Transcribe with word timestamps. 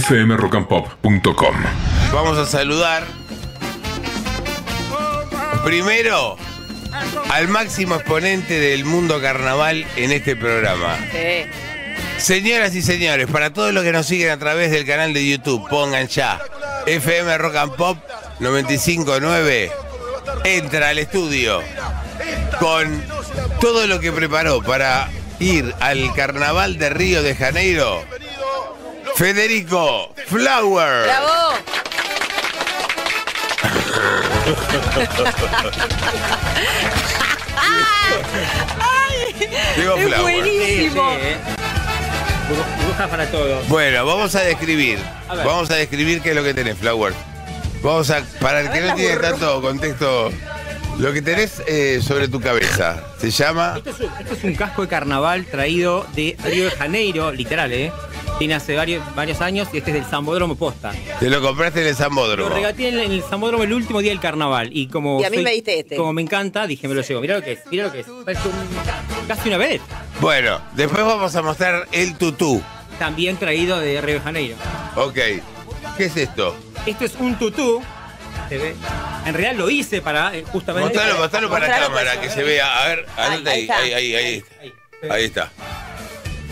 fmrockandpop.com. 0.00 1.54
Vamos 2.12 2.38
a 2.38 2.46
saludar 2.46 3.04
primero 5.64 6.36
al 7.30 7.48
máximo 7.48 7.94
exponente 7.94 8.58
del 8.58 8.84
mundo 8.84 9.20
carnaval 9.20 9.86
en 9.96 10.10
este 10.10 10.34
programa. 10.34 10.96
Sí. 11.12 11.46
Señoras 12.18 12.74
y 12.74 12.82
señores, 12.82 13.28
para 13.28 13.52
todos 13.52 13.72
los 13.72 13.84
que 13.84 13.92
nos 13.92 14.06
siguen 14.06 14.30
a 14.30 14.38
través 14.38 14.70
del 14.70 14.84
canal 14.84 15.12
de 15.14 15.28
YouTube, 15.28 15.68
pongan 15.68 16.08
ya 16.08 16.40
FM 16.86 17.38
Rock 17.38 17.56
and 17.56 17.76
Pop 17.76 17.98
959. 18.40 19.70
Entra 20.44 20.88
al 20.88 20.98
estudio 20.98 21.62
con 22.58 23.02
todo 23.60 23.86
lo 23.86 24.00
que 24.00 24.10
preparó 24.10 24.60
para 24.62 25.08
ir 25.38 25.72
al 25.80 26.12
carnaval 26.14 26.78
de 26.78 26.90
Río 26.90 27.22
de 27.22 27.34
Janeiro. 27.34 28.02
Federico 29.16 30.12
Flower. 30.26 31.04
¡Bravo! 31.04 31.54
Diego 39.76 39.96
Es 39.96 40.06
Flower. 40.06 40.22
buenísimo. 40.22 41.10
¿eh? 41.20 41.36
Burbujas 42.48 43.08
para 43.08 43.26
todos. 43.30 43.68
Bueno, 43.68 44.04
vamos 44.06 44.34
a 44.34 44.40
describir. 44.42 44.98
A 45.28 45.34
ver. 45.34 45.46
Vamos 45.46 45.70
a 45.70 45.74
describir 45.76 46.20
qué 46.20 46.30
es 46.30 46.36
lo 46.36 46.42
que 46.44 46.54
tenés, 46.54 46.78
Flower. 46.78 47.12
Vamos 47.82 48.10
a, 48.10 48.22
para 48.40 48.60
el 48.60 48.70
que 48.70 48.80
no 48.80 48.94
tiene 48.94 49.16
tanto 49.16 49.60
contexto, 49.60 50.32
lo 50.98 51.12
que 51.12 51.20
tenés 51.22 51.62
eh, 51.66 52.00
sobre 52.06 52.28
tu 52.28 52.40
cabeza 52.40 53.02
se 53.20 53.30
llama. 53.30 53.74
Esto 53.76 53.90
es, 53.90 54.00
un, 54.00 54.10
esto 54.20 54.34
es 54.34 54.44
un 54.44 54.54
casco 54.54 54.82
de 54.82 54.88
carnaval 54.88 55.44
traído 55.46 56.06
de 56.14 56.36
Río 56.44 56.64
de 56.66 56.70
Janeiro, 56.70 57.32
literal, 57.32 57.72
¿eh? 57.72 57.92
Tiene 58.38 58.54
hace 58.54 58.74
varios, 58.76 59.02
varios 59.14 59.40
años 59.40 59.68
y 59.72 59.78
este 59.78 59.90
es 59.90 59.94
del 59.94 60.04
Zambódromo 60.04 60.56
Posta. 60.56 60.92
Te 61.20 61.30
lo 61.30 61.40
compraste 61.40 61.80
en 61.80 61.86
el 61.86 61.92
Lo 61.92 61.98
Zambódromo. 61.98 62.54
regateé 62.54 62.88
en 62.88 62.94
el, 62.98 63.04
en 63.06 63.12
el 63.12 63.22
Zambódromo 63.22 63.62
el 63.62 63.72
último 63.72 64.00
día 64.00 64.10
del 64.10 64.20
carnaval 64.20 64.70
y 64.72 64.88
como 64.88 65.20
Y 65.20 65.24
a 65.24 65.30
mí 65.30 65.38
me 65.38 65.52
diste 65.52 65.78
este. 65.78 65.96
como 65.96 66.12
me 66.12 66.22
encanta, 66.22 66.66
dije 66.66 66.88
me 66.88 66.94
lo 66.94 67.02
llevo. 67.02 67.20
Mira 67.20 67.36
lo 67.36 67.42
que 67.42 67.52
es, 67.52 67.60
mira 67.70 67.84
lo 67.84 67.92
que 67.92 68.00
es. 68.00 68.06
Parece 68.24 68.48
un- 68.48 69.26
casi 69.28 69.48
una 69.48 69.58
vez. 69.58 69.80
Bueno, 70.20 70.60
después 70.74 71.04
vamos 71.04 71.34
a 71.36 71.42
mostrar 71.42 71.86
el 71.92 72.16
tutú. 72.16 72.60
También 72.98 73.36
traído 73.36 73.78
de 73.78 74.00
Río 74.00 74.14
de 74.16 74.20
Janeiro. 74.20 74.56
Ok. 74.96 75.14
¿Qué 75.96 76.04
es 76.06 76.16
esto? 76.16 76.56
Esto 76.86 77.04
es 77.04 77.14
un 77.18 77.36
tutú. 77.38 77.82
Se 78.48 78.58
ve. 78.58 78.74
En 79.26 79.32
realidad 79.32 79.54
lo 79.54 79.70
hice 79.70 80.02
para 80.02 80.34
eh, 80.36 80.44
justamente. 80.52 80.88
Mostralo, 80.94 81.18
mostralo 81.20 81.50
para 81.50 81.66
Mostralo, 81.68 81.86
cámara, 81.94 82.12
pues, 82.16 82.28
que 82.28 82.34
se 82.34 82.42
vea. 82.42 82.82
A 82.82 82.88
ver, 82.88 83.06
Ahí, 83.16 83.44
ahí, 83.46 83.68
ahí, 83.70 84.14
ahí. 84.14 84.44
Ahí. 84.60 84.72
Ahí 85.10 85.24
está. 85.24 85.50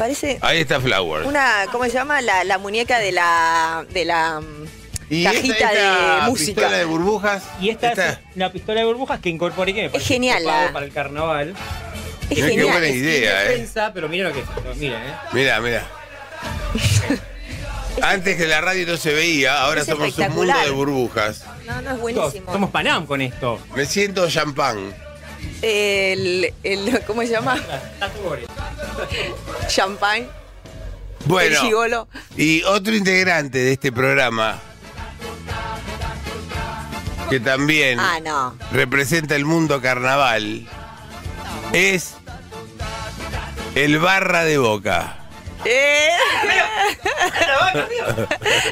Parece 0.02 0.38
Ahí 0.40 0.58
está 0.62 0.80
Flower. 0.80 1.22
una, 1.26 1.66
¿cómo 1.70 1.84
se 1.84 1.92
llama? 1.92 2.20
La, 2.22 2.42
la 2.42 2.58
muñeca 2.58 2.98
de 2.98 3.12
la, 3.12 3.86
de 3.92 4.04
la 4.04 4.40
mm, 4.40 4.66
Y 5.10 5.22
cajita 5.22 5.54
esta- 5.54 5.72
esta 5.72 6.16
de 6.24 6.30
música. 6.30 6.46
pistola 6.60 6.76
de 6.78 6.84
burbujas. 6.84 7.42
Y 7.60 7.70
esta, 7.70 7.90
esta- 7.90 8.10
es 8.10 8.18
una 8.34 8.50
pistola 8.50 8.80
de 8.80 8.86
burbujas 8.86 9.20
que 9.20 9.28
incorporé 9.28 9.72
que 9.72 9.82
me 9.82 9.90
parece 9.90 10.08
genial, 10.08 10.44
la- 10.44 10.70
para 10.72 10.84
el 10.86 10.92
carnaval. 10.92 11.54
Es 12.28 12.30
Mirá 12.30 12.46
qué 12.46 12.52
genial. 12.54 12.66
buena 12.72 12.86
es- 12.88 12.94
idea, 12.96 13.44
eh. 13.44 13.48
Defensa, 13.50 13.92
pero 13.94 14.08
mira 14.08 14.28
lo 14.30 14.34
que 14.34 14.40
es. 14.40 14.76
Miren, 14.76 15.02
eh. 15.02 15.14
Mira, 15.32 15.60
mira. 15.60 15.86
Antes 18.02 18.36
que 18.36 18.46
la 18.48 18.60
radio 18.60 18.84
no 18.86 18.96
se 18.96 19.12
veía, 19.12 19.60
ahora 19.60 19.82
Es 19.82 19.86
somos 19.86 20.18
un 20.18 20.32
mundo 20.34 20.54
de 20.64 20.70
burbujas. 20.70 21.44
No, 21.64 21.80
no 21.82 21.90
es 21.92 22.00
buenísimo. 22.00 22.50
Somos 22.52 22.70
Panam 22.70 23.06
con 23.06 23.20
esto. 23.20 23.60
Me 23.76 23.86
siento 23.86 24.28
champán. 24.28 24.92
El, 25.60 26.52
el, 26.64 27.00
¿cómo 27.06 27.22
se 27.22 27.28
llama? 27.28 27.56
Champagne. 29.68 30.28
Bueno, 31.24 32.08
y 32.36 32.62
otro 32.64 32.94
integrante 32.94 33.58
de 33.58 33.72
este 33.74 33.92
programa, 33.92 34.58
que 37.30 37.38
también 37.40 38.00
Ah, 38.00 38.18
no. 38.20 38.56
representa 38.72 39.36
el 39.36 39.44
mundo 39.44 39.80
carnaval, 39.80 40.66
es 41.72 42.14
el 43.76 43.98
barra 44.00 44.42
de 44.44 44.58
boca. 44.58 45.18
Eh. 45.64 46.08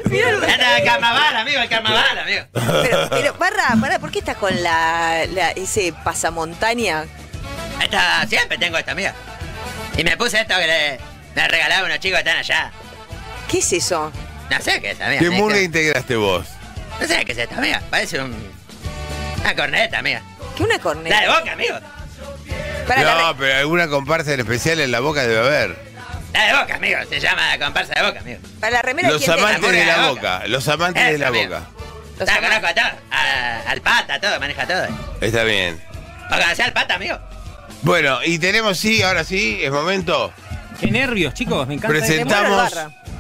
Mira 0.07 0.31
el- 0.31 0.85
carnaval, 0.85 1.37
amigo, 1.37 1.61
el 1.61 1.69
carnaval, 1.69 2.19
amigo. 2.19 2.45
pero, 2.53 3.09
pero, 3.11 3.35
barra, 3.35 3.69
barra, 3.77 3.99
¿por 4.01 4.11
qué 4.11 4.19
estás 4.19 4.37
con 4.37 4.61
la, 4.63 5.25
la- 5.33 5.53
ese 5.53 5.95
pasamontaña? 6.05 7.05
Esta, 7.81 8.27
siempre 8.27 8.59
tengo 8.59 8.77
esta, 8.77 8.91
amigo. 8.93 9.11
Y 9.97 10.05
me 10.05 10.17
puse 10.17 10.41
esto 10.41 10.55
que 10.57 10.67
le, 10.67 11.01
me 11.35 11.49
regalaron 11.49 11.87
unos 11.87 12.01
chicos 12.01 12.21
que 12.23 12.29
están 12.29 12.39
allá. 12.39 12.71
¿Qué 13.49 13.59
es 13.59 13.73
eso? 13.73 14.13
No 14.51 14.61
sé 14.61 14.81
qué 14.81 14.93
es, 14.93 15.01
amigo. 15.01 15.21
¿Qué 15.21 15.31
murga 15.31 15.61
integraste 15.61 16.17
vos? 16.17 16.47
No 17.01 17.07
sé 17.07 17.25
qué 17.25 17.33
es 17.33 17.39
esto, 17.39 17.55
amigo. 17.57 17.79
Parece 17.91 18.21
un. 18.21 18.35
Una 19.41 19.55
corneta, 19.57 19.99
amigo. 19.99 20.21
¿Qué 20.57 20.63
una 20.65 20.73
La 20.75 20.79
de 20.79 20.83
corneta? 20.83 21.39
boca, 21.39 21.53
amigo. 21.53 21.79
Para 22.87 23.03
la 23.05 23.15
No, 23.15 23.37
pero 23.37 23.57
alguna 23.59 23.89
comparsa 23.89 24.33
en 24.35 24.41
especial 24.41 24.81
en 24.81 24.91
la 24.91 25.01
boca 25.01 25.23
debe 25.23 25.39
haber. 25.39 25.77
La 26.33 26.45
de 26.47 26.53
boca, 26.61 26.75
amigo. 26.77 26.99
Se 27.09 27.21
llama 27.21 27.57
la 27.57 27.65
comparsa 27.65 27.95
de 27.95 28.03
boca, 28.07 28.21
amigo. 28.21 28.41
Para 28.61 28.73
la 28.73 28.83
remera 28.83 29.11
Los 29.11 29.23
¿quién 29.23 29.35
te- 29.35 29.41
amantes 29.41 29.73
de 29.73 29.85
la 29.85 29.97
La 29.97 30.09
boca, 30.09 30.11
boca. 30.39 30.49
los 30.49 30.69
amantes 30.69 31.07
de 31.13 31.19
la 31.19 31.29
amigo. 31.29 31.55
boca. 31.57 31.69
Los 32.19 32.31
conozco 32.31 32.67
a 32.67 32.75
todos. 32.75 32.93
Al 33.67 33.81
pata, 33.81 34.21
todo, 34.21 34.41
maneja 34.41 34.67
todo. 34.67 34.87
Está 35.21 35.43
bien. 35.45 35.81
¿O 36.27 36.31
conocés 36.31 36.61
al 36.61 36.73
pata, 36.73 36.95
amigo? 36.97 37.19
Bueno, 37.83 38.19
y 38.25 38.39
tenemos, 38.39 38.79
sí, 38.79 39.03
ahora 39.03 39.25
sí, 39.25 39.59
es 39.63 39.71
momento. 39.71 40.33
Qué 40.81 40.91
nervios, 40.91 41.35
chicos. 41.35 41.67
Me 41.67 41.75
encanta. 41.75 41.99
Presentamos 41.99 42.73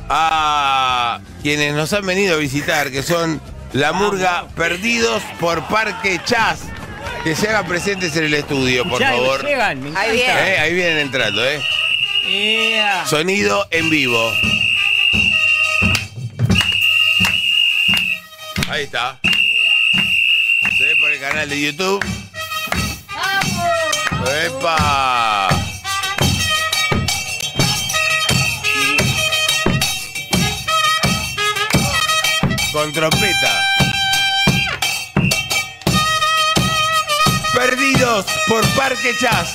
a 0.09 1.21
quienes 1.43 1.75
nos 1.75 1.93
han 1.93 2.04
venido 2.06 2.34
a 2.34 2.38
visitar, 2.38 2.91
que 2.91 3.03
son 3.03 3.41
la 3.72 3.93
murga 3.93 4.47
Perdidos 4.56 5.22
por 5.38 5.62
Parque 5.69 6.21
Chas. 6.25 6.60
Que 7.25 7.34
se 7.37 7.48
hagan 7.48 7.66
presentes 7.66 8.16
en 8.16 8.25
el 8.25 8.34
estudio, 8.34 8.88
por 8.88 8.98
Ya, 9.00 9.10
favor. 9.10 9.44
llegan, 9.44 9.82
me. 9.82 9.98
Ahí 9.98 10.12
viene. 10.12 10.32
Eh, 10.54 10.59
ahí 10.59 10.75
vienen 10.75 10.98
entrando, 10.98 11.44
¿eh? 11.44 11.60
Yeah. 12.27 13.06
Sonido 13.06 13.66
en 13.71 13.91
vivo. 13.91 14.32
Ahí 18.71 18.84
está. 18.84 19.19
Se 20.78 20.84
ve 20.84 20.97
por 21.00 21.10
el 21.10 21.21
canal 21.21 21.48
de 21.48 21.60
YouTube. 21.60 22.04
Con 32.72 32.93
trompeta. 32.93 33.62
Perdidos 37.55 38.27
por 38.47 38.66
Parque 38.75 39.16
Chas. 39.21 39.49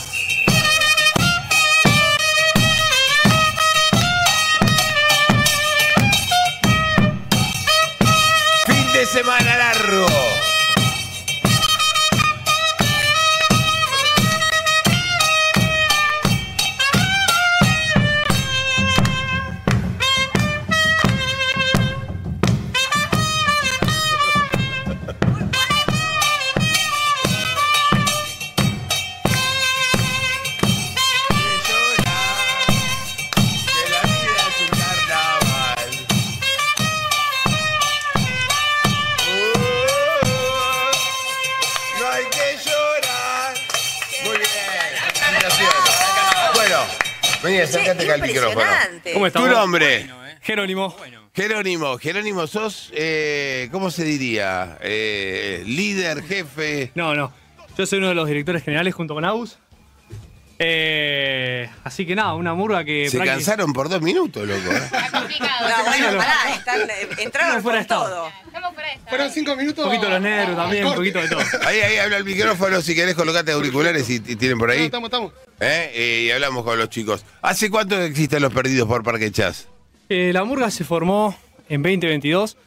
Fin 8.66 8.94
de 8.94 9.06
semana 9.06 9.58
largo. 9.58 10.35
Vení, 47.58 47.70
acércate 47.70 48.04
acá 48.04 48.14
al 48.16 48.22
micrófono. 48.22 48.52
impresionante. 48.62 49.14
¿Cómo 49.14 49.24
Tu 49.26 49.28
estamos? 49.28 49.50
nombre. 49.50 50.10
Jerónimo. 50.42 50.96
Jerónimo, 51.34 51.98
Jerónimo, 51.98 52.48
sos, 52.48 52.92
eh, 52.96 53.68
¿cómo 53.72 53.92
se 53.92 54.06
diría? 54.06 54.78
Eh, 54.82 55.64
líder, 55.66 56.24
jefe. 56.24 56.92
No, 56.96 57.14
no. 57.14 57.34
Yo 57.78 57.86
soy 57.86 58.00
uno 58.00 58.08
de 58.08 58.16
los 58.16 58.26
directores 58.28 58.64
generales 58.64 58.94
junto 58.96 59.14
con 59.16 59.26
Aus. 59.26 59.58
Eh, 60.58 61.70
así 61.84 62.06
que 62.06 62.16
nada, 62.16 62.34
una 62.36 62.54
murga 62.54 62.84
que. 62.84 63.10
Se 63.10 63.20
cansaron 63.20 63.74
por 63.74 63.90
dos 63.90 64.02
minutos, 64.02 64.48
loco. 64.48 64.72
¿eh? 64.72 64.90
No, 65.12 65.86
bueno, 65.86 66.18
pará, 66.18 66.56
están, 66.56 66.82
eh, 66.82 67.08
entraron 67.18 67.58
Estamos 67.58 67.64
fuera 67.64 67.80
de 67.80 67.88
con 67.88 67.98
estado. 67.98 68.10
todo. 68.10 68.32
Fueron 69.10 69.32
cinco 69.32 69.56
minutos. 69.56 69.86
Un 69.86 69.92
poquito 69.92 70.10
los 70.10 70.22
nervios 70.22 70.58
también, 70.58 70.86
un 70.86 70.96
poquito 70.96 71.20
de 71.22 71.28
todo. 71.28 71.42
Ahí, 71.66 71.80
ahí 71.80 71.98
habla 71.98 72.18
el 72.18 72.24
micrófono, 72.24 72.82
si 72.82 72.96
querés 72.96 73.16
colocate 73.16 73.52
auriculares 73.52 74.10
y, 74.10 74.16
y 74.16 74.36
tienen 74.38 74.58
por 74.58 74.70
ahí. 74.72 74.84
Estamos, 74.86 75.08
estamos. 75.08 75.34
¿Eh? 75.60 75.92
Eh, 75.94 76.24
y 76.28 76.32
hablamos 76.32 76.64
con 76.64 76.78
los 76.78 76.90
chicos. 76.90 77.26
¿Hace 77.42 77.70
cuánto 77.70 78.02
existen 78.02 78.42
los 78.42 78.54
perdidos 78.54 78.88
por 78.88 79.04
Parque 79.04 79.32
Chas? 79.32 79.68
Eh, 80.10 80.32
la 80.34 80.44
murga 80.44 80.72
se 80.72 80.84
formó 80.84 81.38
en 81.70 81.82
2022. 81.84 82.58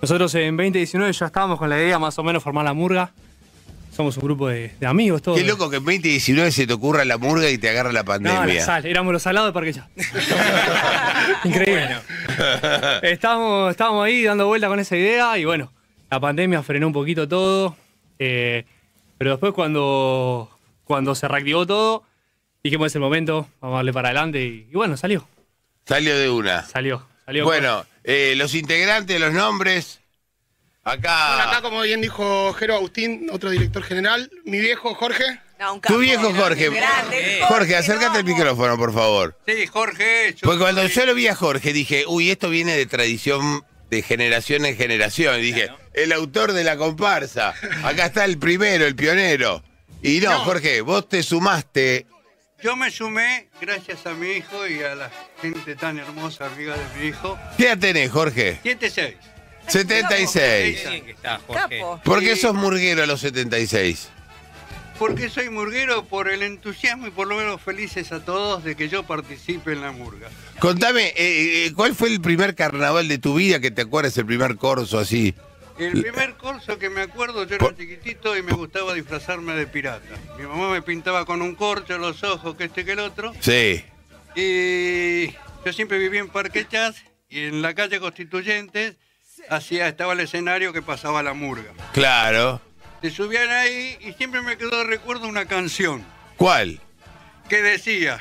Nosotros 0.00 0.34
en 0.34 0.56
2019 0.56 1.12
ya 1.12 1.26
estábamos 1.26 1.58
con 1.58 1.68
la 1.70 1.78
idea 1.78 1.98
más 1.98 2.18
o 2.18 2.22
menos 2.22 2.42
formar 2.42 2.64
la 2.64 2.72
murga. 2.72 3.12
Somos 3.94 4.16
un 4.16 4.24
grupo 4.24 4.48
de, 4.48 4.72
de 4.80 4.86
amigos 4.86 5.22
todos. 5.22 5.38
Qué 5.38 5.44
loco 5.46 5.70
que 5.70 5.76
en 5.76 5.84
2019 5.84 6.50
se 6.50 6.66
te 6.66 6.72
ocurra 6.72 7.04
la 7.04 7.16
murga 7.18 7.48
y 7.48 7.58
te 7.58 7.68
agarra 7.68 7.92
la 7.92 8.00
No, 8.00 8.06
pandemia. 8.06 8.54
la 8.54 8.60
sal, 8.64 8.86
éramos 8.86 9.12
los 9.12 9.22
salados 9.22 9.48
de 9.50 9.52
Parque 9.52 9.72
Ya. 9.72 9.88
Increíble. 11.44 11.96
Estábamos, 13.02 13.70
estábamos 13.70 14.04
ahí 14.04 14.22
dando 14.24 14.46
vuelta 14.46 14.68
con 14.68 14.80
esa 14.80 14.96
idea 14.96 15.38
y 15.38 15.44
bueno, 15.44 15.72
la 16.10 16.18
pandemia 16.20 16.62
frenó 16.62 16.86
un 16.88 16.92
poquito 16.92 17.28
todo. 17.28 17.76
eh, 18.18 18.64
pero 19.18 19.30
después 19.32 19.52
cuando, 19.52 20.50
cuando 20.84 21.14
se 21.14 21.28
reactivó 21.28 21.66
todo, 21.66 22.02
dijimos 22.64 22.88
es 22.88 22.94
el 22.96 23.00
momento, 23.00 23.48
vamos 23.60 23.74
a 23.74 23.78
darle 23.78 23.92
para 23.92 24.08
adelante 24.08 24.42
y, 24.44 24.66
y 24.70 24.74
bueno, 24.74 24.96
salió. 24.96 25.26
Salió 25.86 26.18
de 26.18 26.30
una. 26.30 26.62
Salió. 26.64 27.06
salió 27.24 27.44
Bueno, 27.44 27.84
eh, 28.02 28.34
los 28.36 28.54
integrantes, 28.54 29.20
los 29.20 29.32
nombres. 29.32 30.00
Acá. 30.84 31.34
Bueno, 31.36 31.50
acá, 31.50 31.62
como 31.62 31.80
bien 31.82 32.00
dijo 32.00 32.52
Jero 32.54 32.74
Agustín, 32.76 33.28
otro 33.32 33.50
director 33.50 33.82
general, 33.82 34.30
mi 34.44 34.58
viejo 34.60 34.94
Jorge. 34.94 35.24
No, 35.58 35.74
un 35.74 35.80
Tu 35.80 35.98
viejo 35.98 36.32
Jorge. 36.34 36.68
Grande, 36.68 37.40
Jorge, 37.48 37.76
acércate 37.76 38.18
al 38.18 38.24
micrófono, 38.24 38.76
por 38.76 38.92
favor. 38.92 39.38
Sí, 39.46 39.66
Jorge. 39.66 40.34
yo 40.36 40.40
Porque 40.46 40.60
cuando 40.60 40.82
soy- 40.82 40.90
yo 40.90 41.06
lo 41.06 41.14
vi 41.14 41.28
a 41.28 41.34
Jorge 41.34 41.72
dije, 41.72 42.04
uy, 42.06 42.30
esto 42.30 42.50
viene 42.50 42.76
de 42.76 42.86
tradición 42.86 43.64
de 43.88 44.02
generación 44.02 44.64
en 44.66 44.76
generación. 44.76 45.38
Y 45.38 45.42
dije, 45.42 45.70
el 45.94 46.12
autor 46.12 46.52
de 46.52 46.64
la 46.64 46.76
comparsa. 46.76 47.54
Acá 47.84 48.06
está 48.06 48.24
el 48.24 48.38
primero, 48.38 48.84
el 48.86 48.96
pionero. 48.96 49.62
Y 50.02 50.20
no, 50.20 50.30
No. 50.32 50.40
Jorge, 50.40 50.80
vos 50.82 51.08
te 51.08 51.22
sumaste. 51.22 52.06
Yo 52.62 52.76
me 52.76 52.90
sumé 52.90 53.48
gracias 53.60 54.04
a 54.06 54.14
mi 54.14 54.32
hijo 54.32 54.66
y 54.66 54.82
a 54.82 54.94
la 54.94 55.10
gente 55.40 55.76
tan 55.76 55.98
hermosa, 55.98 56.46
amiga 56.46 56.74
de 56.76 56.84
mi 57.00 57.08
hijo. 57.08 57.38
¿Qué 57.56 57.66
edad 57.66 57.78
tenés, 57.78 58.10
Jorge? 58.10 58.58
76. 58.62 59.14
76. 59.68 60.80
Qué 60.80 60.88
bien 60.88 61.04
que 61.04 61.10
está, 61.12 61.40
Jorge. 61.46 61.78
Capo. 61.78 62.00
¿Por 62.04 62.20
qué 62.20 62.36
sos 62.36 62.54
murguero 62.54 63.02
a 63.02 63.06
los 63.06 63.20
76? 63.20 64.10
Porque 64.98 65.28
soy 65.28 65.50
murguero 65.50 66.04
por 66.04 66.28
el 66.28 66.42
entusiasmo 66.42 67.08
y 67.08 67.10
por 67.10 67.26
lo 67.26 67.36
menos 67.36 67.60
felices 67.60 68.12
a 68.12 68.24
todos 68.24 68.62
de 68.62 68.76
que 68.76 68.88
yo 68.88 69.02
participe 69.02 69.72
en 69.72 69.80
la 69.80 69.90
murga. 69.90 70.28
Contame, 70.60 71.08
eh, 71.08 71.66
eh, 71.66 71.72
¿cuál 71.74 71.96
fue 71.96 72.08
el 72.10 72.20
primer 72.20 72.54
carnaval 72.54 73.08
de 73.08 73.18
tu 73.18 73.34
vida 73.34 73.58
que 73.58 73.72
te 73.72 73.82
acuerdas, 73.82 74.16
el 74.18 74.26
primer 74.26 74.56
corso 74.56 74.98
así? 74.98 75.34
El 75.78 76.00
primer 76.00 76.34
corso 76.34 76.78
que 76.78 76.88
me 76.88 77.00
acuerdo, 77.00 77.44
yo 77.44 77.56
era 77.56 77.76
chiquitito 77.76 78.36
y 78.36 78.42
me 78.42 78.52
gustaba 78.52 78.94
disfrazarme 78.94 79.54
de 79.54 79.66
pirata. 79.66 80.14
Mi 80.38 80.46
mamá 80.46 80.70
me 80.70 80.82
pintaba 80.82 81.24
con 81.24 81.42
un 81.42 81.56
corcho 81.56 81.98
los 81.98 82.22
ojos, 82.22 82.54
que 82.54 82.64
este 82.64 82.84
que 82.84 82.92
el 82.92 83.00
otro. 83.00 83.32
Sí. 83.40 83.84
Y 84.36 85.32
yo 85.64 85.72
siempre 85.72 85.98
viví 85.98 86.18
en 86.18 86.28
Parque 86.28 86.66
Chas 86.68 87.02
y 87.28 87.40
en 87.46 87.62
la 87.62 87.74
calle 87.74 87.98
Constituyentes 87.98 88.96
hacía, 89.50 89.88
estaba 89.88 90.12
el 90.12 90.20
escenario 90.20 90.72
que 90.72 90.82
pasaba 90.82 91.22
la 91.22 91.32
murga. 91.34 91.72
Claro. 91.92 92.60
Se 93.02 93.10
subían 93.10 93.50
ahí 93.50 93.98
y 94.00 94.12
siempre 94.14 94.40
me 94.40 94.56
quedó 94.56 94.78
de 94.78 94.84
recuerdo 94.84 95.28
una 95.28 95.44
canción 95.46 96.04
¿Cuál? 96.36 96.80
que 97.48 97.60
decía, 97.62 98.20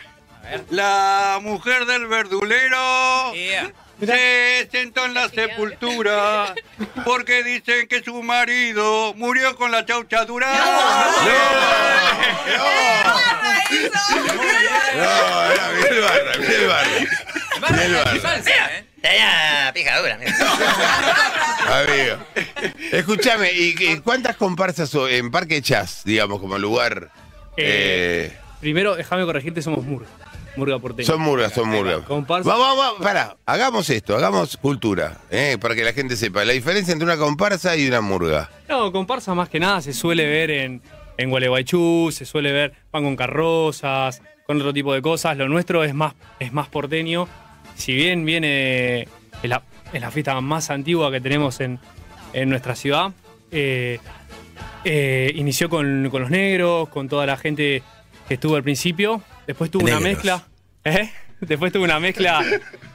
la 0.70 1.40
mujer 1.42 1.86
del 1.86 2.08
verdulero 2.08 3.34
Yeah. 3.34 3.72
se 4.06 4.68
sentó 4.72 5.06
en 5.06 5.14
la 5.14 5.30
sepultura 5.30 6.54
porque 7.06 7.44
dicen 7.44 7.88
que 7.88 8.04
su 8.04 8.22
marido 8.24 9.14
murió 9.16 9.56
con 9.56 9.72
la 9.72 9.86
chauchadura. 9.86 10.48
No, 14.96 15.56
no, 15.56 15.74
mirá 15.78 15.90
el 15.90 16.02
barra, 16.02 16.38
mirá 16.40 16.54
el 16.58 16.68
barra. 16.68 16.90
Mirá 17.70 17.86
el 17.86 17.94
barra. 17.96 18.22
Salsa, 18.22 18.52
¿eh? 18.78 18.86
Tenía 19.04 19.70
picadura, 19.74 20.16
amigo. 20.16 20.32
Amigo. 21.68 22.18
Escúchame, 22.94 23.52
¿y 23.52 23.76
qué- 23.76 24.02
cuántas 24.02 24.38
comparsas 24.38 24.96
o- 24.96 25.10
en 25.10 25.30
Parque 25.30 25.62
Chas, 25.62 26.04
digamos, 26.06 26.40
como 26.40 26.58
lugar? 26.58 27.10
Eh, 27.58 28.32
eh, 28.32 28.38
Primero, 28.62 28.96
déjame 28.96 29.26
corregirte, 29.26 29.62
somos 29.62 29.84
murga. 29.84 30.08
Murga 30.56 30.80
porteña. 30.80 31.06
son 31.06 31.20
murgas, 31.20 31.52
son 31.52 31.68
murgas. 31.68 32.00
Comparsa. 32.04 32.48
Vamos, 32.50 32.78
vamos, 32.78 33.02
pará, 33.02 33.36
hagamos 33.46 33.90
esto, 33.90 34.16
hagamos 34.16 34.56
cultura, 34.56 35.18
eh, 35.32 35.58
para 35.60 35.76
que 35.76 35.84
la 35.84 35.92
gente 35.94 36.16
sepa. 36.16 36.46
La 36.46 36.54
diferencia 36.54 36.92
entre 36.94 37.06
una 37.06 37.18
comparsa 37.18 37.76
y 37.76 37.88
una 37.88 38.00
murga. 38.02 38.50
No, 38.70 38.92
comparsa 38.94 39.34
más 39.34 39.50
que 39.50 39.60
nada 39.60 39.82
se 39.82 39.92
suele 39.94 40.26
ver 40.28 40.50
en, 40.52 40.82
en 41.18 41.30
Gualeguaychú, 41.30 42.10
se 42.14 42.26
suele 42.26 42.52
ver, 42.54 42.74
van 42.92 43.04
con 43.04 43.16
carrozas, 43.18 44.22
con 44.46 44.58
otro 44.58 44.72
tipo 44.74 44.94
de 44.94 45.02
cosas. 45.02 45.36
Lo 45.38 45.50
nuestro 45.50 45.84
es 45.84 45.94
más, 45.94 46.14
es 46.40 46.54
más 46.54 46.70
porteño. 46.70 47.28
Si 47.76 47.94
bien 47.94 48.26
viene, 48.26 49.02
es 49.02 49.50
la, 49.50 49.64
es 49.92 50.02
la 50.02 50.12
fiesta 50.12 50.40
más 50.42 50.70
antigua 50.70 51.12
que 51.12 51.22
tenemos 51.22 51.60
en, 51.60 51.80
en 52.34 52.50
nuestra 52.50 52.76
ciudad, 52.76 53.12
eh, 53.52 54.00
eh, 54.86 55.32
inició 55.36 55.70
con, 55.70 56.10
con 56.10 56.22
los 56.22 56.32
negros, 56.32 56.90
con 56.90 57.08
toda 57.10 57.26
la 57.26 57.38
gente 57.38 57.84
que 58.28 58.36
estuvo 58.36 58.56
al 58.56 58.64
principio. 58.64 59.22
Después 59.48 59.72
tuvo 59.72 59.86
una 59.86 60.00
mezcla. 60.00 60.46
¿eh? 60.84 61.10
Después 61.42 61.72
tuvo 61.72 61.84
una 61.84 62.00
mezcla. 62.00 62.44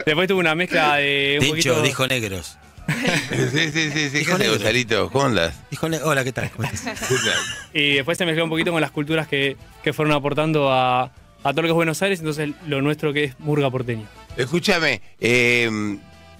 Después 0.06 0.28
tuvo 0.28 0.40
una 0.40 0.54
mezcla 0.54 0.96
de 0.96 1.38
un 1.40 1.48
poquito. 1.48 1.82
dijo 1.82 2.06
negros. 2.06 2.58
Sí, 2.88 3.48
sí, 3.70 3.90
sí, 3.90 3.90
sí. 3.90 4.10
¿Qué 4.10 4.20
Hijo 4.20 4.34
haces. 4.34 4.48
Gonzalito? 4.48 5.10
¿Cómo 5.10 5.26
andas? 5.26 5.60
Hola, 6.04 6.24
¿qué 6.24 6.32
tal? 6.32 6.50
¿Cómo 6.50 6.66
estás? 6.66 6.98
Y 7.74 7.96
después 7.96 8.16
se 8.16 8.24
mezcló 8.24 8.44
un 8.44 8.50
poquito 8.50 8.72
con 8.72 8.80
las 8.80 8.90
culturas 8.90 9.28
que, 9.28 9.56
que 9.82 9.92
fueron 9.92 10.14
aportando 10.14 10.72
a, 10.72 11.02
a 11.02 11.10
todo 11.42 11.62
lo 11.62 11.62
que 11.62 11.68
es 11.68 11.74
Buenos 11.74 12.00
Aires, 12.02 12.20
entonces 12.20 12.50
lo 12.66 12.80
nuestro 12.80 13.12
que 13.12 13.24
es 13.24 13.38
Murga 13.40 13.70
Porteño. 13.70 14.06
Escúchame, 14.38 15.02
eh, 15.20 15.68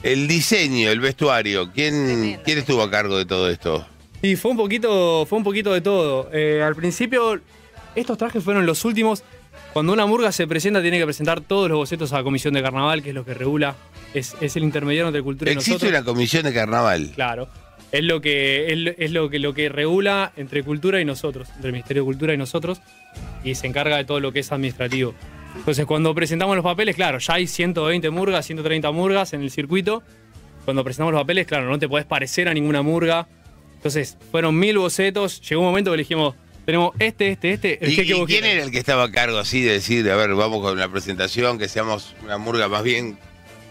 el 0.03 0.29
diseño, 0.29 0.91
el 0.91 1.00
vestuario, 1.00 1.71
¿quién. 1.73 2.41
¿quién 2.45 2.59
estuvo 2.59 2.83
a 2.83 2.91
cargo 2.91 3.19
de 3.19 3.27
todo 3.27 3.50
esto? 3.50 3.87
Y 4.23 4.37
fue 4.37 4.53
un 4.53 4.56
poquito, 4.56 5.27
fue 5.27 5.39
un 5.39 5.45
poquito 5.45 5.73
de 5.73 5.81
todo. 5.81 6.31
Eh, 6.33 6.62
al 6.62 6.75
principio, 6.75 7.41
estos 7.95 8.17
trajes 8.17 8.43
fueron 8.43 8.65
los 8.67 8.85
últimos. 8.85 9.23
Cuando 9.73 9.93
una 9.93 10.06
murga 10.06 10.33
se 10.33 10.47
presenta, 10.47 10.81
tiene 10.81 10.99
que 10.99 11.05
presentar 11.05 11.41
todos 11.41 11.69
los 11.69 11.77
bocetos 11.79 12.12
a 12.12 12.17
la 12.17 12.23
comisión 12.23 12.55
de 12.55 12.62
carnaval, 12.62 13.03
que 13.03 13.11
es 13.11 13.15
lo 13.15 13.25
que 13.25 13.35
regula, 13.35 13.77
es, 14.15 14.35
es 14.41 14.56
el 14.56 14.65
intermediario 14.65 15.09
entre 15.09 15.23
cultura 15.23 15.51
y 15.51 15.55
Existe 15.55 15.73
nosotros. 15.75 15.91
una 15.93 16.05
comisión 16.05 16.43
de 16.44 16.55
carnaval. 16.55 17.11
Claro. 17.15 17.49
Es 17.93 18.03
lo 18.05 18.21
que, 18.21 18.73
es, 18.73 18.79
lo- 18.79 18.91
es 18.97 19.11
lo 19.12 19.31
que 19.31 19.39
lo 19.39 19.55
que 19.55 19.69
regula 19.69 20.33
entre 20.37 20.62
cultura 20.62 21.01
y 21.01 21.05
nosotros, 21.05 21.49
entre 21.56 21.69
el 21.69 21.73
Ministerio 21.73 22.03
de 22.03 22.06
Cultura 22.06 22.35
y 22.35 22.37
nosotros, 22.37 22.81
y 23.44 23.55
se 23.55 23.67
encarga 23.67 23.97
de 23.97 24.05
todo 24.05 24.21
lo 24.21 24.31
que 24.33 24.41
es 24.41 24.53
administrativo. 24.53 25.15
Entonces, 25.56 25.87
cuando 25.87 26.15
presentamos 26.15 26.56
los 26.56 26.65
papeles, 26.65 26.97
claro, 26.97 27.19
ya 27.19 27.35
hay 27.35 27.47
120 27.47 28.11
murgas, 28.11 28.47
130 28.47 28.91
murgas 28.91 29.33
en 29.33 29.43
el 29.43 29.50
circuito. 29.50 30.03
Cuando 30.65 30.85
presentamos 30.85 31.12
los 31.12 31.23
papeles, 31.23 31.47
claro, 31.47 31.69
no 31.69 31.79
te 31.79 31.89
podés 31.89 32.06
parecer 32.06 32.49
a 32.49 32.55
ninguna 32.55 32.82
murga. 32.82 33.29
Entonces, 33.75 34.17
fueron 34.31 34.58
mil 34.58 34.79
bocetos. 34.79 35.41
Llegó 35.41 35.63
un 35.63 35.69
momento 35.69 35.91
que 35.91 35.96
elegimos, 35.96 36.34
tenemos 36.65 36.93
este, 36.99 37.31
este, 37.31 37.53
este, 37.53 37.84
el 37.84 37.93
¿Y, 37.93 37.96
que, 37.96 38.03
y 38.03 38.27
quién 38.27 38.44
era 38.44 38.63
el 38.63 38.70
que 38.70 38.79
estaba 38.79 39.05
a 39.05 39.11
cargo 39.11 39.39
así 39.39 39.63
de 39.63 39.72
decir, 39.72 40.11
a 40.11 40.17
ver, 40.17 40.34
vamos 40.34 40.61
con 40.61 40.79
la 40.79 40.89
presentación, 40.89 41.58
que 41.58 41.69
seamos 41.69 42.15
una 42.22 42.39
murga 42.39 42.69
más 42.69 42.82
bien 42.82 43.19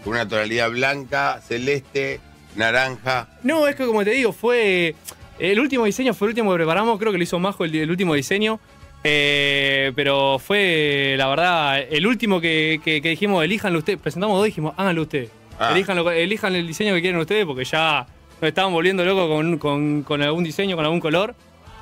con 0.02 0.14
una 0.14 0.26
tonalidad 0.26 0.70
blanca, 0.70 1.40
celeste, 1.46 2.20
naranja? 2.56 3.28
No, 3.42 3.68
es 3.68 3.76
que 3.76 3.86
como 3.86 4.04
te 4.04 4.10
digo, 4.10 4.32
fue. 4.32 4.94
El 5.38 5.60
último 5.60 5.84
diseño 5.84 6.14
fue 6.14 6.26
el 6.26 6.30
último 6.30 6.50
que 6.50 6.56
preparamos, 6.56 6.98
creo 6.98 7.12
que 7.12 7.18
lo 7.18 7.22
hizo 7.22 7.38
Majo 7.38 7.64
el, 7.64 7.74
el 7.76 7.90
último 7.90 8.14
diseño. 8.14 8.58
Eh, 9.04 9.92
pero 9.94 10.38
fue, 10.38 11.14
la 11.16 11.28
verdad, 11.28 11.78
el 11.80 12.06
último 12.06 12.40
que, 12.40 12.80
que- 12.84 13.00
que 13.00 13.10
dijimos, 13.10 13.44
elíjanlo 13.44 13.78
ustedes. 13.78 13.98
Presentamos 14.00 14.36
dos 14.36 14.46
y 14.46 14.50
dijimos, 14.50 14.74
háganlo 14.76 15.02
ustedes. 15.02 15.30
Ah. 15.58 15.70
Elíjanlo, 15.72 16.10
elijan 16.10 16.54
el 16.56 16.66
diseño 16.66 16.94
que 16.94 17.00
quieren 17.00 17.20
ustedes 17.20 17.44
porque 17.46 17.64
ya 17.64 18.06
nos 18.40 18.48
estaban 18.48 18.72
volviendo 18.72 19.04
locos 19.04 19.28
con, 19.28 19.58
con- 19.58 20.02
con 20.02 20.22
algún 20.22 20.44
diseño, 20.44 20.76
con 20.76 20.84
algún 20.84 21.00
color. 21.00 21.34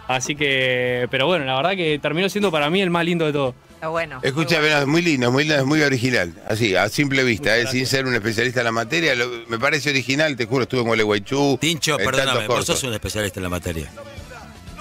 Así 0.09 0.37
que, 0.37 1.09
pero 1.11 1.27
bueno, 1.27 1.45
la 1.45 1.57
verdad 1.57 1.73
que 1.75 1.99
terminó 1.99 2.29
siendo 2.29 2.53
para 2.53 2.71
mí 2.71 2.81
el 2.81 2.91
más 2.91 3.05
lindo 3.05 3.27
de 3.27 3.33
todo. 3.33 3.55
Está 3.75 3.89
bueno. 3.89 4.21
muy 4.21 4.29
Escúchame, 4.29 4.61
bueno. 4.61 4.77
no, 4.77 4.81
es 4.83 4.87
muy 4.87 5.03
lindo, 5.03 5.33
muy 5.33 5.43
lindo, 5.45 5.59
es 5.59 5.67
muy 5.67 5.83
original. 5.83 6.33
Así, 6.49 6.77
a 6.77 6.89
simple 6.89 7.25
vista, 7.25 7.59
eh, 7.59 7.67
sin 7.67 7.87
ser 7.87 8.07
un 8.07 8.15
especialista 8.15 8.61
en 8.61 8.67
la 8.67 8.73
materia, 8.73 9.15
lo- 9.17 9.29
me 9.49 9.59
parece 9.59 9.91
original, 9.91 10.37
te 10.37 10.47
juro, 10.47 10.63
estuve 10.63 10.81
en 10.83 10.87
Gualeguaychú. 10.87 11.59
Tincho, 11.61 11.97
perdóname, 11.97 12.47
vos 12.47 12.65
sos 12.65 12.85
un 12.85 12.93
especialista 12.95 13.41
en 13.41 13.45
la 13.45 13.49
materia. 13.51 13.91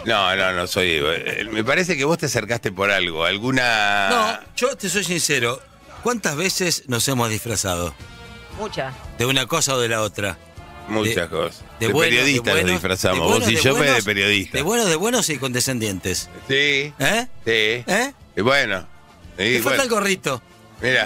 No, 0.06 0.36
no, 0.36 0.52
no 0.54 0.68
soy. 0.68 1.02
eh, 1.04 1.48
Me 1.52 1.64
parece 1.64 1.98
que 1.98 2.06
vos 2.06 2.18
te 2.18 2.28
acercaste 2.28 2.72
por 2.72 2.92
algo, 2.92 3.26
alguna. 3.26 4.10
No, 4.10 4.40
yo 4.56 4.76
te 4.78 4.90
soy 4.90 5.04
sincero. 5.04 5.62
¿Cuántas 6.04 6.36
veces 6.36 6.84
nos 6.88 7.08
hemos 7.08 7.30
disfrazado? 7.30 7.94
Mucha. 8.60 8.94
De 9.18 9.26
una 9.26 9.48
cosa 9.48 9.74
o 9.76 9.80
de 9.80 9.90
la 9.90 10.02
otra. 10.02 10.38
Muchas 10.88 11.16
de- 11.16 11.28
cosas. 11.30 11.64
De, 11.80 11.88
buenos- 11.88 12.02
periodistas 12.16 12.54
buenos- 12.54 12.62
nos 12.64 12.72
disfrazamos. 12.74 13.18
de 13.18 13.22
vos 13.24 13.32
buenos- 13.32 13.50
y 13.50 13.56
de 13.56 13.62
yo, 13.62 13.72
pues, 13.72 13.82
de 13.82 13.88
buenos- 13.88 14.06
periodistas. 14.06 14.54
De 14.54 14.62
buenos, 14.62 14.88
de 14.90 14.96
buenos 14.96 15.30
y 15.30 15.38
condescendientes. 15.40 16.30
Sí, 16.48 16.94
¿Eh? 17.00 17.28
sí. 17.44 17.92
¿Eh? 17.92 18.14
Y 18.38 18.42
bueno. 18.42 18.88
Sí, 19.38 19.44
Te 19.44 19.54
falta 19.64 19.70
bueno. 19.70 19.84
el 19.84 19.90
gorrito. 19.90 20.42
Mira, 20.82 21.06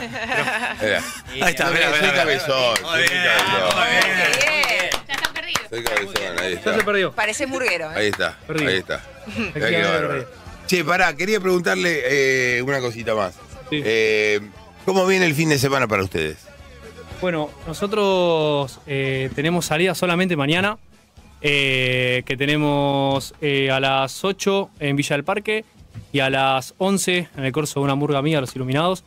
mira. 0.82 1.04
Ahí 1.46 1.52
está, 1.52 1.68
Soy 1.68 1.76
mirá, 1.76 1.90
mirá, 1.92 2.02
mirá. 2.02 2.14
cabezón, 2.16 2.76
soy 2.82 3.02
bien, 3.04 3.24
cabezón. 3.24 3.78
Muy 3.80 3.88
bien. 3.90 4.90
Ya 5.08 5.16
Soy 5.70 5.84
cabezón, 5.84 6.16
ahí 6.40 6.56
Ya 6.56 6.64
se 6.64 6.70
está. 6.72 6.86
perdió. 6.86 7.12
Parece 7.12 7.46
murguero. 7.48 7.92
¿eh? 7.92 7.96
Ahí 7.96 8.08
está, 8.08 8.38
ahí 8.48 8.76
está. 8.78 9.04
Mirá 9.54 9.70
qué 9.70 9.84
bárbaro. 9.84 10.26
Che, 10.68 10.84
pará, 10.84 11.16
quería 11.16 11.40
preguntarle 11.40 12.02
eh, 12.58 12.62
una 12.62 12.80
cosita 12.80 13.16
más. 13.16 13.34
Sí. 13.70 13.82
Eh, 13.84 14.40
¿Cómo 14.86 15.06
viene 15.06 15.26
el 15.26 15.34
fin 15.36 15.50
de 15.50 15.58
semana 15.60 15.88
para 15.88 16.04
ustedes? 16.04 16.38
Bueno, 17.22 17.50
nosotros 17.68 18.80
eh, 18.88 19.30
tenemos 19.36 19.66
salida 19.66 19.94
solamente 19.94 20.36
mañana, 20.36 20.78
eh, 21.42 22.24
que 22.26 22.38
tenemos 22.38 23.34
eh, 23.42 23.70
a 23.72 23.80
las 23.80 24.24
8 24.24 24.70
en 24.80 24.96
Villa 24.96 25.16
del 25.16 25.24
Parque 25.26 25.66
y 26.12 26.20
a 26.20 26.30
las 26.30 26.74
11 26.78 27.30
en 27.38 27.44
el 27.46 27.52
curso 27.52 27.80
de 27.80 27.84
una 27.84 27.96
murga 27.96 28.22
mía, 28.22 28.40
Los 28.42 28.56
Iluminados. 28.56 29.04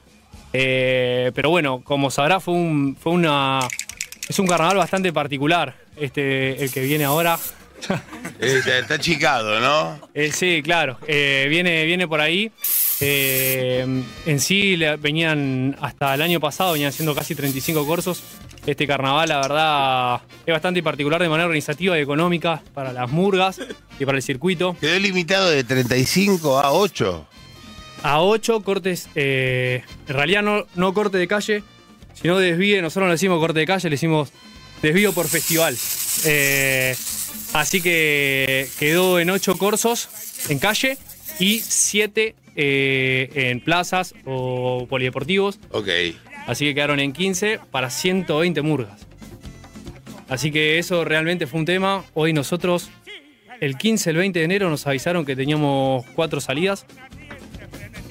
Eh, 0.52 1.33
pero 1.35 1.50
bueno, 1.50 1.81
como 1.83 2.11
sabrá, 2.11 2.38
fue, 2.40 2.54
un, 2.54 2.97
fue 3.00 3.12
una... 3.12 3.61
Es 4.29 4.38
un 4.38 4.47
carnaval 4.47 4.76
bastante 4.79 5.12
particular, 5.12 5.75
este, 5.97 6.62
el 6.62 6.71
que 6.73 6.81
viene 6.83 7.05
ahora. 7.05 7.38
Eh, 8.41 8.57
está, 8.59 8.79
está 8.79 8.99
chicado, 8.99 9.61
¿no? 9.61 10.00
Eh, 10.14 10.33
sí, 10.33 10.62
claro. 10.64 10.99
Eh, 11.07 11.47
viene, 11.49 11.85
viene 11.85 12.09
por 12.09 12.21
ahí. 12.21 12.50
Eh, 13.00 13.85
en 14.26 14.41
sí 14.41 14.76
le- 14.76 14.97
venían 14.97 15.76
hasta 15.81 16.14
el 16.14 16.23
año 16.23 16.41
pasado, 16.41 16.73
venían 16.73 16.88
haciendo 16.91 17.14
casi 17.14 17.35
35 17.37 17.85
cursos. 17.87 18.23
Este 18.67 18.85
carnaval, 18.87 19.29
la 19.29 19.41
verdad, 19.41 20.21
es 20.47 20.52
bastante 20.52 20.83
particular 20.83 21.21
de 21.23 21.29
manera 21.29 21.47
organizativa 21.47 21.97
y 21.99 22.02
económica 22.02 22.62
para 22.75 22.93
las 22.93 23.11
murgas 23.11 23.61
y 23.99 24.05
para 24.05 24.17
el 24.19 24.23
circuito. 24.23 24.76
Quedó 24.81 24.99
limitado 24.99 25.50
de 25.50 25.62
35 25.64 26.59
a 26.61 26.73
8. 26.73 27.26
A 28.05 28.21
8 28.23 28.61
cortes, 28.62 29.09
eh, 29.14 29.83
en 30.09 30.14
realidad 30.14 30.43
no, 30.43 30.67
no 30.75 30.93
corte 30.95 31.19
de 31.19 31.29
calle, 31.29 31.62
sino 32.14 32.38
desvío. 32.38 32.81
Nosotros 32.83 33.02
no 33.02 33.09
le 33.09 33.14
decimos 33.14 33.38
corte 33.38 33.61
de 33.61 33.66
calle, 33.66 33.88
le 33.88 33.95
decimos 33.95 34.31
desvío 34.83 35.12
por 35.12 35.28
festival. 35.28 35.76
Eh, 36.25 36.95
así 37.52 37.81
que 37.81 38.69
quedó 38.78 39.21
en 39.21 39.31
8 39.31 39.57
corsos 39.57 40.09
en 40.49 40.59
calle 40.59 40.99
y 41.38 41.61
7 41.61 42.35
en 42.54 43.61
plazas 43.61 44.14
o 44.25 44.87
polideportivos. 44.88 45.59
Ok. 45.71 45.88
Así 46.47 46.64
que 46.66 46.75
quedaron 46.75 47.00
en 47.00 47.12
15 47.12 47.61
para 47.71 47.90
120 47.90 48.62
murgas. 48.62 49.07
Así 50.28 50.50
que 50.50 50.78
eso 50.78 51.04
realmente 51.04 51.47
fue 51.47 51.61
un 51.61 51.66
tema. 51.66 52.04
Hoy 52.14 52.33
nosotros, 52.33 52.90
el 53.61 53.76
15, 53.76 54.11
el 54.11 54.16
20 54.16 54.38
de 54.38 54.45
enero, 54.45 54.71
nos 54.71 54.87
avisaron 54.87 55.25
que 55.25 55.37
teníamos 55.37 56.07
cuatro 56.14 56.40
salidas. 56.40 56.87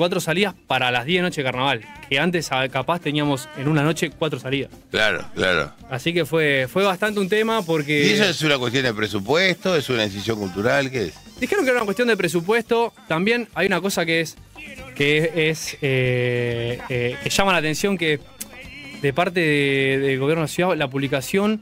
Cuatro 0.01 0.19
salidas 0.19 0.55
para 0.65 0.89
las 0.89 1.05
10 1.05 1.19
de 1.19 1.21
noche 1.21 1.41
de 1.41 1.45
carnaval. 1.45 1.81
Que 2.09 2.17
antes 2.17 2.51
ah, 2.51 2.67
capaz 2.69 3.01
teníamos 3.01 3.47
en 3.55 3.67
una 3.67 3.83
noche 3.83 4.09
cuatro 4.09 4.39
salidas. 4.39 4.71
Claro, 4.89 5.23
claro. 5.35 5.73
Así 5.91 6.11
que 6.11 6.25
fue, 6.25 6.67
fue 6.67 6.83
bastante 6.83 7.19
un 7.19 7.29
tema 7.29 7.61
porque... 7.61 8.07
¿Y 8.07 8.09
eso 8.13 8.23
es 8.23 8.41
una 8.41 8.57
cuestión 8.57 8.83
de 8.83 8.95
presupuesto? 8.95 9.75
¿Es 9.75 9.87
una 9.91 10.01
decisión 10.01 10.39
cultural? 10.39 10.89
¿Qué 10.89 11.03
es? 11.03 11.13
Dijeron 11.39 11.63
que 11.65 11.69
era 11.69 11.77
una 11.81 11.85
cuestión 11.85 12.07
de 12.07 12.17
presupuesto. 12.17 12.91
También 13.07 13.47
hay 13.53 13.67
una 13.67 13.79
cosa 13.79 14.03
que 14.03 14.21
es 14.21 14.37
que 14.95 15.49
es 15.51 15.77
eh, 15.83 16.79
eh, 16.89 17.15
que 17.23 17.29
llama 17.29 17.51
la 17.51 17.59
atención 17.59 17.95
que 17.95 18.19
de 19.03 19.13
parte 19.13 19.39
de- 19.39 19.99
del 19.99 20.17
gobierno 20.19 20.41
de 20.41 20.45
la 20.45 20.47
ciudad 20.47 20.75
la 20.75 20.87
publicación 20.89 21.61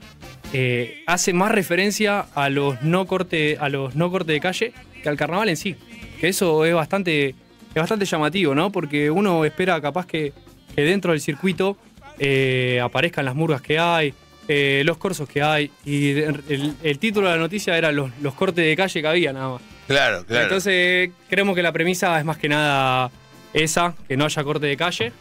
eh, 0.53 1.03
hace 1.07 1.33
más 1.33 1.51
referencia 1.51 2.21
a 2.35 2.47
los 2.47 2.81
no 2.83 3.05
corte 3.05 3.57
a 3.59 3.67
los 3.67 3.95
no 3.95 4.09
corte 4.09 4.31
de 4.31 4.39
calle 4.39 4.71
que 5.03 5.09
al 5.09 5.17
carnaval 5.17 5.49
en 5.49 5.57
sí. 5.57 5.75
Que 6.21 6.29
eso 6.29 6.63
es 6.63 6.73
bastante 6.73 7.35
es 7.69 7.75
bastante 7.75 8.05
llamativo, 8.05 8.55
¿no? 8.55 8.71
Porque 8.71 9.09
uno 9.11 9.45
espera 9.45 9.79
capaz 9.81 10.05
que, 10.05 10.33
que 10.75 10.81
dentro 10.81 11.11
del 11.11 11.21
circuito 11.21 11.77
eh, 12.17 12.79
aparezcan 12.83 13.25
las 13.25 13.35
murgas 13.35 13.61
que 13.61 13.79
hay, 13.79 14.13
eh, 14.47 14.81
los 14.85 14.97
corsos 14.97 15.29
que 15.29 15.43
hay 15.43 15.71
y 15.85 16.11
el, 16.19 16.73
el 16.81 16.99
título 16.99 17.27
de 17.27 17.35
la 17.35 17.39
noticia 17.39 17.77
era 17.77 17.91
los, 17.91 18.11
los 18.21 18.33
cortes 18.33 18.65
de 18.65 18.75
calle 18.75 19.01
que 19.01 19.07
había 19.07 19.31
nada 19.31 19.49
más. 19.49 19.61
Claro, 19.87 20.25
claro. 20.25 20.43
Entonces, 20.43 21.11
creemos 21.29 21.55
que 21.55 21.63
la 21.63 21.71
premisa 21.71 22.19
es 22.19 22.25
más 22.25 22.37
que 22.37 22.49
nada 22.49 23.11
esa, 23.53 23.95
que 24.07 24.17
no 24.17 24.25
haya 24.25 24.43
corte 24.43 24.65
de 24.65 24.77
calle. 24.77 25.11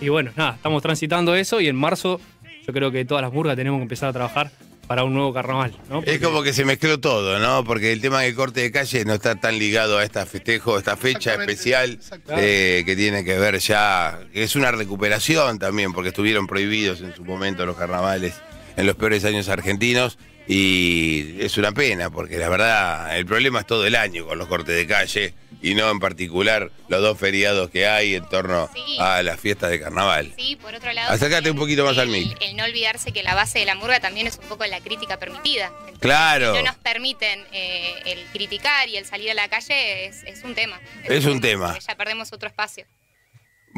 Y 0.00 0.08
bueno, 0.08 0.30
nada, 0.36 0.54
estamos 0.54 0.82
transitando 0.82 1.34
eso 1.34 1.60
y 1.60 1.68
en 1.68 1.76
marzo 1.76 2.20
yo 2.66 2.72
creo 2.72 2.90
que 2.90 3.04
todas 3.04 3.22
las 3.22 3.32
murgas 3.32 3.56
tenemos 3.56 3.78
que 3.78 3.82
empezar 3.82 4.08
a 4.08 4.12
trabajar 4.12 4.50
para 4.86 5.04
un 5.04 5.14
nuevo 5.14 5.32
carnaval. 5.32 5.76
¿no? 5.88 6.02
Es 6.04 6.20
como 6.20 6.42
que 6.42 6.52
se 6.52 6.64
mezcló 6.64 6.98
todo, 6.98 7.38
¿no? 7.38 7.64
Porque 7.64 7.92
el 7.92 8.00
tema 8.00 8.22
del 8.22 8.34
corte 8.34 8.60
de 8.60 8.70
calle 8.70 9.04
no 9.04 9.14
está 9.14 9.34
tan 9.34 9.58
ligado 9.58 9.98
a 9.98 10.04
esta 10.04 10.26
festejo, 10.26 10.78
esta 10.78 10.96
fecha 10.96 11.34
especial 11.34 11.98
eh, 12.36 12.82
que 12.86 12.96
tiene 12.96 13.24
que 13.24 13.38
ver 13.38 13.58
ya, 13.58 14.20
que 14.32 14.42
es 14.42 14.56
una 14.56 14.70
recuperación 14.70 15.58
también, 15.58 15.92
porque 15.92 16.10
estuvieron 16.10 16.46
prohibidos 16.46 17.00
en 17.00 17.14
su 17.14 17.24
momento 17.24 17.66
los 17.66 17.76
carnavales 17.76 18.34
en 18.76 18.86
los 18.86 18.96
peores 18.96 19.24
años 19.24 19.48
argentinos 19.48 20.18
y 20.48 21.36
es 21.40 21.56
una 21.58 21.72
pena, 21.72 22.10
porque 22.10 22.36
la 22.38 22.48
verdad 22.48 23.16
el 23.18 23.26
problema 23.26 23.60
es 23.60 23.66
todo 23.66 23.86
el 23.86 23.94
año 23.96 24.26
con 24.26 24.38
los 24.38 24.48
cortes 24.48 24.76
de 24.76 24.86
calle 24.86 25.34
y 25.62 25.74
no 25.74 25.90
en 25.90 25.98
particular 25.98 26.70
los 26.88 27.00
dos 27.02 27.18
feriados 27.18 27.70
que 27.70 27.86
hay 27.86 28.14
en 28.14 28.28
torno 28.28 28.68
Sí. 28.74 28.96
a 29.00 29.22
las 29.22 29.40
fiestas 29.40 29.70
de 29.70 29.80
carnaval. 29.80 30.32
Sí, 30.36 30.56
por 30.56 30.74
otro 30.74 30.92
lado. 30.92 31.12
Acércate 31.12 31.50
un 31.50 31.56
poquito 31.58 31.84
más 31.84 31.98
al 31.98 32.08
mic. 32.08 32.36
El 32.40 32.56
no 32.56 32.64
olvidarse 32.64 33.10
que 33.12 33.22
la 33.22 33.34
base 33.34 33.58
de 33.60 33.64
la 33.66 33.74
murga 33.74 33.98
también 34.00 34.26
es 34.26 34.38
un 34.38 34.48
poco 34.48 34.64
la 34.66 34.80
crítica 34.80 35.18
permitida. 35.18 35.66
Entonces, 35.78 35.98
Claro. 35.98 36.54
Si 36.54 36.62
no 36.62 36.66
nos 36.70 36.76
permiten 36.76 37.44
eh, 37.52 37.94
el 38.04 38.24
criticar 38.32 38.88
y 38.88 38.96
el 38.96 39.06
salir 39.06 39.30
a 39.30 39.34
la 39.34 39.48
calle 39.48 40.06
es, 40.06 40.22
es 40.24 40.44
un 40.44 40.54
tema. 40.54 40.78
Es 41.04 41.24
un 41.24 41.40
tema. 41.40 41.76
Ya 41.78 41.94
perdemos 41.96 42.32
otro 42.32 42.48
espacio. 42.48 42.84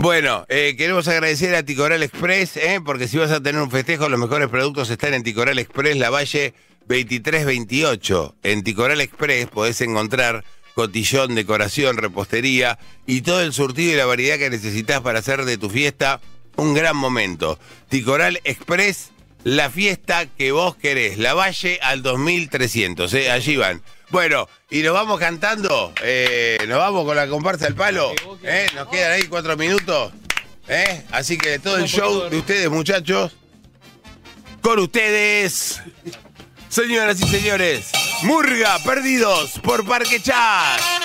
Bueno, 0.01 0.47
eh, 0.49 0.77
queremos 0.79 1.09
agradecer 1.09 1.57
a 1.57 1.65
Ticoral 1.65 2.05
Express, 2.05 2.57
eh, 2.57 2.81
porque 2.85 3.09
si 3.09 3.19
vas 3.19 3.33
a 3.33 3.43
tener 3.43 3.61
un 3.61 3.69
festejo, 3.69 4.09
los 4.09 4.21
mejores 4.21 4.47
productos 4.49 4.89
están 4.91 5.13
en 5.13 5.25
Ticoral 5.25 5.59
Express, 5.59 5.97
la 5.97 6.09
Valle 6.09 6.55
2328. 6.87 8.37
En 8.45 8.63
Ticoral 8.63 9.01
Express 9.01 9.49
podés 9.49 9.81
encontrar 9.81 10.45
cotillón, 10.75 11.35
decoración, 11.35 11.97
repostería 11.97 12.79
y 13.07 13.23
todo 13.23 13.41
el 13.41 13.53
surtido 13.53 13.93
y 13.93 13.97
la 13.97 14.07
variedad 14.07 14.39
que 14.39 14.51
necesitas 14.51 15.01
para 15.01 15.19
hacer 15.19 15.45
de 15.45 15.59
tu 15.59 15.69
fiesta 15.69 16.21
un 16.55 16.75
gran 16.75 16.97
momento. 16.97 17.59
Ticoral 17.89 18.41
Express, 18.45 19.11
la 19.43 19.69
fiesta 19.69 20.27
que 20.27 20.53
vos 20.53 20.77
querés. 20.77 21.19
La 21.19 21.35
Valle 21.35 21.81
al 21.83 22.05
2300, 22.05 23.13
eh, 23.15 23.33
allí 23.33 23.57
van. 23.57 23.83
Bueno, 24.11 24.49
y 24.71 24.83
nos 24.83 24.95
vamos 24.95 25.21
cantando, 25.21 25.93
eh, 26.03 26.59
nos 26.67 26.79
vamos 26.79 27.05
con 27.05 27.15
la 27.15 27.29
comparsa 27.29 27.67
al 27.67 27.75
palo, 27.75 28.13
eh, 28.43 28.67
nos 28.75 28.89
quedan 28.89 29.13
ahí 29.13 29.25
cuatro 29.25 29.55
minutos, 29.57 30.13
eh, 30.67 31.05
así 31.13 31.37
que 31.37 31.59
todo 31.59 31.77
el 31.77 31.87
show 31.87 32.31
de 32.31 32.39
ustedes, 32.39 32.71
muchachos, 32.71 33.37
con 34.63 34.79
ustedes, 34.79 35.83
señoras 36.71 37.21
y 37.21 37.29
señores, 37.29 37.91
Murga 38.23 38.79
Perdidos 38.79 39.59
por 39.63 39.87
Parque 39.87 40.23
Chat. 40.23 40.98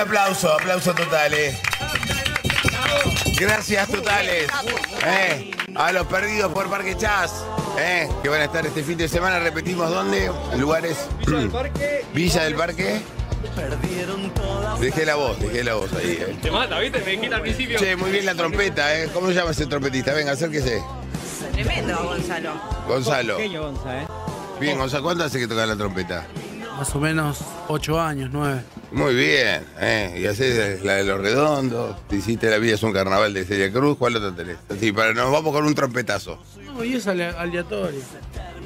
Aplauso, 0.00 0.52
aplauso 0.52 0.94
total, 0.94 1.34
eh. 1.34 1.58
Gracias 3.38 3.88
totales. 3.88 4.50
Eh, 5.06 5.50
a 5.74 5.92
los 5.92 6.06
perdidos 6.06 6.52
por 6.52 6.68
Parque 6.68 6.96
Chas. 6.96 7.32
Eh, 7.78 8.08
que 8.22 8.28
van 8.28 8.40
a 8.42 8.44
estar 8.44 8.66
este 8.66 8.82
fin 8.82 8.98
de 8.98 9.08
semana. 9.08 9.38
Repetimos 9.38 9.88
dónde. 9.90 10.30
Lugares. 10.58 10.98
Villa 12.14 12.44
del 12.44 12.54
Parque. 12.54 13.00
Dejé 14.80 15.06
la 15.06 15.14
voz, 15.14 15.38
dejé 15.40 15.64
la 15.64 15.74
voz 15.74 15.92
ahí. 15.94 16.18
eh. 16.20 16.36
Te 16.42 16.50
mata, 16.50 16.78
¿viste? 16.78 17.00
Me 17.00 17.12
dijiste 17.12 17.34
al 17.34 17.40
principio. 17.42 17.78
Che, 17.78 17.96
muy 17.96 18.10
bien 18.10 18.26
la 18.26 18.34
trompeta, 18.34 18.98
¿eh? 18.98 19.08
¿Cómo 19.12 19.28
se 19.28 19.34
llama 19.34 19.50
ese 19.52 19.66
trompetista? 19.66 20.12
Venga, 20.12 20.32
acérquese. 20.32 20.82
Tremendo, 21.52 21.96
Gonzalo. 22.02 22.52
Gonzalo. 22.86 23.36
Pequeño 23.36 23.62
Gonza, 23.62 24.02
¿eh? 24.02 24.06
Bien, 24.60 24.76
Gonzalo, 24.78 25.02
¿cuánto 25.02 25.24
hace 25.24 25.38
que 25.38 25.46
toca 25.48 25.64
la 25.66 25.76
trompeta? 25.76 26.26
Más 26.80 26.94
o 26.96 26.98
menos 26.98 27.38
ocho 27.68 28.00
años, 28.00 28.30
nueve. 28.32 28.62
Muy 28.90 29.14
bien, 29.14 29.62
¿eh? 29.78 30.16
Y 30.18 30.24
haces 30.26 30.82
la 30.82 30.94
de 30.94 31.04
los 31.04 31.20
redondos. 31.20 31.94
Te 32.08 32.16
hiciste 32.16 32.48
La 32.48 32.56
vida 32.56 32.74
es 32.74 32.82
un 32.82 32.92
carnaval 32.94 33.34
de 33.34 33.44
Celia 33.44 33.70
Cruz. 33.70 33.98
¿Cuál 33.98 34.16
otro 34.16 34.32
tenés? 34.32 34.56
Así, 34.70 34.90
para, 34.90 35.12
nos 35.12 35.30
vamos 35.30 35.52
con 35.52 35.66
un 35.66 35.74
trompetazo. 35.74 36.42
No, 36.64 36.82
y 36.82 36.94
es 36.94 37.06
ale- 37.06 37.26
aleatorio. 37.26 38.00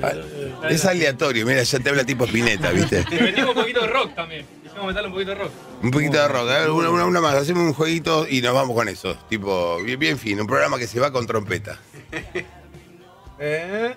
Ah, 0.00 0.12
Es 0.71 0.85
aleatorio, 0.85 1.44
mira, 1.44 1.62
ya 1.64 1.78
te 1.80 1.88
habla 1.90 2.04
tipo 2.04 2.25
Spinetta, 2.25 2.71
¿viste? 2.71 3.04
Le 3.11 3.21
metimos 3.21 3.50
un 3.50 3.54
poquito 3.62 3.80
de 3.80 3.87
rock 3.88 4.14
también. 4.14 4.47
Hicimos 4.64 4.87
meterle 4.87 5.09
un 5.09 5.12
poquito 5.14 5.30
de 5.33 5.37
rock. 5.37 5.50
Un 5.83 5.90
poquito 5.90 6.12
de 6.18 6.28
rock, 6.28 6.49
¿eh? 6.50 6.71
una, 6.71 6.90
una- 6.90 7.04
una 7.06 7.21
más, 7.21 7.35
hacemos 7.35 7.64
un 7.64 7.75
jueguito 7.75 8.26
y 8.28 8.42
nos 8.42 8.54
vamos 8.54 8.76
con 8.76 8.88
eso. 8.88 9.16
Tipo, 9.28 9.83
bien, 9.83 9.99
bien 9.99 10.18
fino, 10.18 10.42
un 10.42 10.47
programa 10.49 10.78
que 10.78 10.87
se 10.87 11.00
va 11.00 11.11
con 11.11 11.26
trompeta. 11.26 11.80
Eh. 13.40 13.97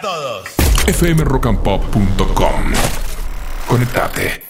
Todos. 0.00 0.48
fmrockandpop.com. 0.92 2.72
Conectate. 3.66 4.49